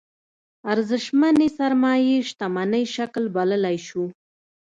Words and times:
ارزشمنې 0.73 1.47
سرمايې 1.57 2.17
شتمنۍ 2.29 2.83
شکل 2.95 3.23
بللی 3.35 3.77
شو. 3.87 4.03